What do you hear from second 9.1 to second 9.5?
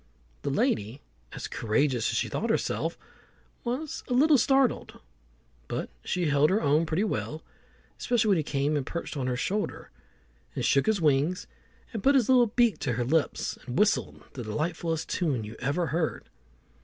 on her